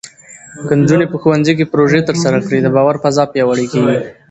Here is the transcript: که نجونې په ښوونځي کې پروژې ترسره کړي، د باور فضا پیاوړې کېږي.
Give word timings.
که 0.67 0.73
نجونې 0.81 1.05
په 1.09 1.17
ښوونځي 1.21 1.53
کې 1.57 1.69
پروژې 1.71 2.01
ترسره 2.09 2.39
کړي، 2.45 2.59
د 2.61 2.67
باور 2.75 2.95
فضا 3.03 3.23
پیاوړې 3.31 3.65
کېږي. 3.71 3.97